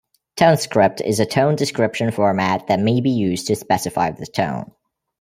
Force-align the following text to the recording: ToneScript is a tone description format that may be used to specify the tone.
ToneScript 0.35 0.99
is 1.05 1.19
a 1.19 1.27
tone 1.27 1.55
description 1.55 2.09
format 2.09 2.65
that 2.69 2.79
may 2.79 3.01
be 3.01 3.11
used 3.11 3.45
to 3.45 3.55
specify 3.55 4.09
the 4.09 4.25
tone. 4.25 4.71